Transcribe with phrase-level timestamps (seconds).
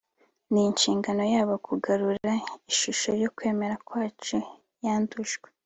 [0.51, 2.31] ni n’inshingano yabo kugarura
[2.71, 4.37] ishusho yo kwemera kwacu
[4.85, 5.47] yandujwe